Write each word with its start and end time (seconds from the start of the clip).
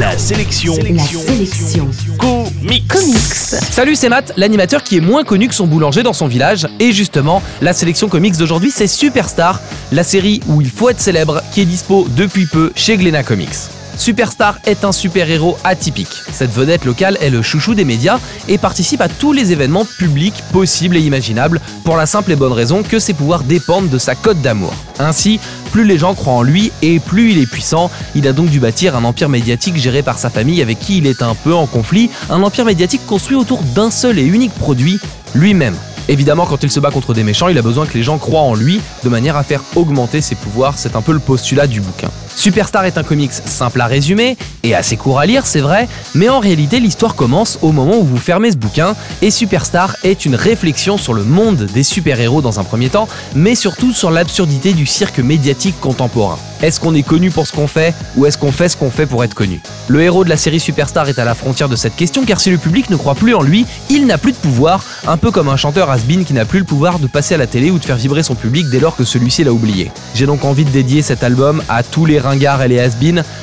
La 0.00 0.16
sélection. 0.16 0.74
La 0.94 1.04
sélection. 1.04 1.86
Comics. 2.18 2.88
Comics. 2.88 3.60
Salut, 3.70 3.94
c'est 3.94 4.08
Matt, 4.08 4.32
l'animateur 4.38 4.82
qui 4.82 4.96
est 4.96 5.00
moins 5.00 5.24
connu 5.24 5.46
que 5.46 5.54
son 5.54 5.66
boulanger 5.66 6.02
dans 6.02 6.14
son 6.14 6.26
village. 6.26 6.66
Et 6.78 6.92
justement, 6.92 7.42
la 7.60 7.74
sélection 7.74 8.08
comics 8.08 8.34
d'aujourd'hui, 8.38 8.70
c'est 8.70 8.86
Superstar, 8.86 9.60
la 9.92 10.02
série 10.02 10.40
où 10.46 10.62
il 10.62 10.70
faut 10.70 10.88
être 10.88 11.00
célèbre, 11.00 11.42
qui 11.52 11.60
est 11.60 11.66
dispo 11.66 12.06
depuis 12.16 12.46
peu 12.46 12.72
chez 12.74 12.96
Glénat 12.96 13.24
Comics. 13.24 13.68
Superstar 14.00 14.58
est 14.64 14.86
un 14.86 14.92
super-héros 14.92 15.58
atypique. 15.62 16.22
Cette 16.32 16.50
vedette 16.50 16.86
locale 16.86 17.18
est 17.20 17.28
le 17.28 17.42
chouchou 17.42 17.74
des 17.74 17.84
médias 17.84 18.18
et 18.48 18.56
participe 18.56 19.02
à 19.02 19.10
tous 19.10 19.34
les 19.34 19.52
événements 19.52 19.84
publics 19.84 20.42
possibles 20.50 20.96
et 20.96 21.00
imaginables 21.00 21.60
pour 21.84 21.98
la 21.98 22.06
simple 22.06 22.32
et 22.32 22.36
bonne 22.36 22.54
raison 22.54 22.82
que 22.82 22.98
ses 22.98 23.12
pouvoirs 23.12 23.42
dépendent 23.42 23.90
de 23.90 23.98
sa 23.98 24.14
cote 24.14 24.40
d'amour. 24.40 24.72
Ainsi, 24.98 25.38
plus 25.70 25.84
les 25.84 25.98
gens 25.98 26.14
croient 26.14 26.34
en 26.34 26.42
lui 26.42 26.72
et 26.82 26.98
plus 26.98 27.32
il 27.32 27.38
est 27.38 27.46
puissant. 27.46 27.90
Il 28.14 28.26
a 28.28 28.32
donc 28.32 28.50
dû 28.50 28.60
bâtir 28.60 28.96
un 28.96 29.04
empire 29.04 29.28
médiatique 29.28 29.76
géré 29.76 30.02
par 30.02 30.18
sa 30.18 30.30
famille 30.30 30.60
avec 30.60 30.78
qui 30.78 30.98
il 30.98 31.06
est 31.06 31.22
un 31.22 31.34
peu 31.34 31.54
en 31.54 31.66
conflit, 31.66 32.10
un 32.28 32.42
empire 32.42 32.64
médiatique 32.64 33.06
construit 33.06 33.36
autour 33.36 33.62
d'un 33.62 33.90
seul 33.90 34.18
et 34.18 34.24
unique 34.24 34.54
produit, 34.54 34.98
lui-même. 35.34 35.76
Évidemment, 36.08 36.44
quand 36.44 36.62
il 36.62 36.70
se 36.70 36.80
bat 36.80 36.90
contre 36.90 37.14
des 37.14 37.22
méchants, 37.22 37.48
il 37.48 37.56
a 37.56 37.62
besoin 37.62 37.86
que 37.86 37.94
les 37.94 38.02
gens 38.02 38.18
croient 38.18 38.40
en 38.40 38.54
lui 38.54 38.80
de 39.04 39.08
manière 39.08 39.36
à 39.36 39.44
faire 39.44 39.62
augmenter 39.76 40.20
ses 40.20 40.34
pouvoirs. 40.34 40.74
C'est 40.76 40.96
un 40.96 41.02
peu 41.02 41.12
le 41.12 41.20
postulat 41.20 41.66
du 41.68 41.80
bouquin. 41.80 42.10
Superstar 42.36 42.84
est 42.84 42.96
un 42.96 43.02
comics 43.02 43.32
simple 43.32 43.80
à 43.80 43.86
résumer 43.86 44.36
et 44.62 44.74
assez 44.74 44.96
court 44.96 45.20
à 45.20 45.26
lire, 45.26 45.46
c'est 45.46 45.60
vrai, 45.60 45.88
mais 46.14 46.28
en 46.28 46.40
réalité, 46.40 46.80
l'histoire 46.80 47.14
commence 47.14 47.58
au 47.62 47.72
moment 47.72 47.98
où 47.98 48.04
vous 48.04 48.16
fermez 48.16 48.50
ce 48.50 48.56
bouquin 48.56 48.94
et 49.22 49.30
Superstar 49.30 49.96
est 50.04 50.24
une 50.24 50.34
réflexion 50.34 50.96
sur 50.96 51.14
le 51.14 51.24
monde 51.24 51.66
des 51.74 51.82
super-héros 51.82 52.42
dans 52.42 52.60
un 52.60 52.64
premier 52.64 52.88
temps, 52.88 53.08
mais 53.34 53.54
surtout 53.54 53.92
sur 53.92 54.10
l'absurdité 54.10 54.72
du 54.72 54.86
cirque 54.86 55.18
médiatique 55.18 55.78
contemporain. 55.80 56.38
Est-ce 56.62 56.78
qu'on 56.78 56.94
est 56.94 57.02
connu 57.02 57.30
pour 57.30 57.46
ce 57.46 57.52
qu'on 57.52 57.66
fait 57.66 57.94
ou 58.16 58.26
est-ce 58.26 58.36
qu'on 58.36 58.52
fait 58.52 58.68
ce 58.68 58.76
qu'on 58.76 58.90
fait 58.90 59.06
pour 59.06 59.24
être 59.24 59.34
connu? 59.34 59.60
Le 59.88 60.02
héros 60.02 60.24
de 60.24 60.28
la 60.28 60.36
série 60.36 60.60
Superstar 60.60 61.08
est 61.08 61.18
à 61.18 61.24
la 61.24 61.34
frontière 61.34 61.70
de 61.70 61.76
cette 61.76 61.96
question 61.96 62.24
car 62.26 62.38
si 62.38 62.50
le 62.50 62.58
public 62.58 62.90
ne 62.90 62.96
croit 62.96 63.14
plus 63.14 63.34
en 63.34 63.40
lui, 63.40 63.64
il 63.88 64.06
n'a 64.06 64.18
plus 64.18 64.32
de 64.32 64.36
pouvoir, 64.36 64.84
un 65.06 65.16
peu 65.16 65.30
comme 65.30 65.48
un 65.48 65.56
chanteur 65.56 65.90
has-been 65.90 66.24
qui 66.24 66.34
n'a 66.34 66.44
plus 66.44 66.58
le 66.58 66.66
pouvoir 66.66 66.98
de 66.98 67.06
passer 67.06 67.34
à 67.34 67.38
la 67.38 67.46
télé 67.46 67.70
ou 67.70 67.78
de 67.78 67.84
faire 67.84 67.96
vibrer 67.96 68.22
son 68.22 68.34
public 68.34 68.66
dès 68.70 68.78
lors 68.78 68.94
que 68.94 69.04
celui-ci 69.04 69.42
l'a 69.42 69.52
oublié. 69.52 69.90
J'ai 70.14 70.26
donc 70.26 70.44
envie 70.44 70.66
de 70.66 70.70
dédier 70.70 71.00
cet 71.00 71.24
album 71.24 71.62
à 71.68 71.82
tous 71.82 72.04
les 72.04 72.18
ringards 72.20 72.62
et 72.62 72.68
les 72.68 72.78
has 72.78 72.90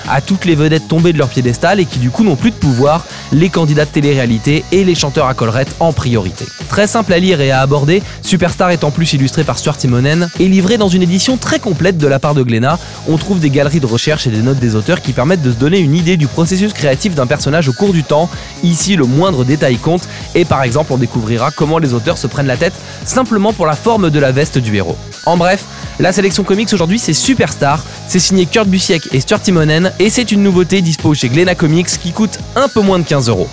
à 0.09 0.21
toutes 0.21 0.45
les 0.45 0.55
vedettes 0.55 0.87
tombées 0.87 1.13
de 1.13 1.17
leur 1.17 1.29
piédestal 1.29 1.79
et 1.79 1.85
qui 1.85 1.99
du 1.99 2.09
coup 2.09 2.23
n'ont 2.23 2.35
plus 2.35 2.51
de 2.51 2.55
pouvoir, 2.55 3.05
les 3.31 3.49
candidats 3.49 3.85
de 3.85 3.89
télé-réalité 3.89 4.63
et 4.71 4.83
les 4.83 4.95
chanteurs 4.95 5.27
à 5.27 5.33
collerette 5.33 5.75
en 5.79 5.93
priorité. 5.93 6.45
Très 6.69 6.87
simple 6.87 7.13
à 7.13 7.19
lire 7.19 7.41
et 7.41 7.51
à 7.51 7.61
aborder, 7.61 8.03
Superstar 8.21 8.71
est 8.71 8.83
en 8.83 8.91
plus 8.91 9.13
illustré 9.13 9.43
par 9.43 9.57
Stuart 9.57 9.77
Timonen 9.77 10.29
et 10.39 10.47
livré 10.47 10.77
dans 10.77 10.89
une 10.89 11.03
édition 11.03 11.37
très 11.37 11.59
complète 11.59 11.97
de 11.97 12.07
la 12.07 12.19
part 12.19 12.35
de 12.35 12.43
Glénat. 12.43 12.79
On 13.07 13.17
trouve 13.17 13.39
des 13.39 13.49
galeries 13.49 13.79
de 13.79 13.85
recherche 13.85 14.27
et 14.27 14.29
des 14.29 14.41
notes 14.41 14.59
des 14.59 14.75
auteurs 14.75 15.01
qui 15.01 15.13
permettent 15.13 15.41
de 15.41 15.51
se 15.51 15.57
donner 15.57 15.79
une 15.79 15.95
idée 15.95 16.17
du 16.17 16.27
processus 16.27 16.73
créatif 16.73 17.15
d'un 17.15 17.27
personnage 17.27 17.67
au 17.69 17.73
cours 17.73 17.93
du 17.93 18.03
temps. 18.03 18.29
Ici, 18.67 18.97
le 18.97 19.05
moindre 19.05 19.45
détail 19.45 19.77
compte 19.77 20.07
et 20.35 20.43
par 20.43 20.61
exemple, 20.61 20.91
on 20.91 20.97
découvrira 20.97 21.51
comment 21.51 21.77
les 21.77 21.93
auteurs 21.93 22.17
se 22.17 22.27
prennent 22.27 22.47
la 22.47 22.57
tête 22.57 22.73
simplement 23.05 23.53
pour 23.53 23.65
la 23.65 23.77
forme 23.77 24.09
de 24.09 24.19
la 24.19 24.33
veste 24.33 24.57
du 24.57 24.75
héros. 24.75 24.97
En 25.25 25.37
bref, 25.37 25.63
la 25.99 26.11
sélection 26.11 26.43
comics 26.43 26.73
aujourd'hui 26.73 26.99
c'est 26.99 27.13
Superstar, 27.13 27.81
c'est 28.09 28.19
signé 28.19 28.45
Kurt 28.45 28.67
Busiek 28.67 29.07
et 29.13 29.21
Stuart 29.21 29.41
Timonen 29.41 29.93
et 29.99 30.09
c'est 30.09 30.33
une 30.33 30.43
nouveauté 30.43 30.81
dispo 30.81 31.13
chez 31.13 31.29
Glénat 31.29 31.55
Comics 31.55 31.87
qui 31.87 32.11
coûte 32.11 32.39
un 32.57 32.67
peu 32.67 32.81
moins 32.81 32.99
de 32.99 33.05
15 33.05 33.29
euros. 33.29 33.47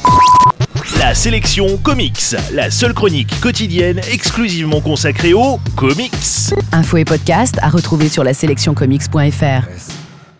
La 0.98 1.14
sélection 1.14 1.78
comics. 1.78 2.34
La 2.52 2.70
seule 2.70 2.92
chronique 2.92 3.40
quotidienne 3.40 4.00
exclusivement 4.10 4.80
consacrée 4.80 5.32
aux 5.32 5.60
comics. 5.76 6.12
Info 6.72 6.96
et 6.96 7.04
podcast 7.04 7.56
à 7.62 7.68
retrouver 7.68 8.08
sur 8.08 8.24
la 8.24 8.34
sélectioncomics.fr. 8.34 10.03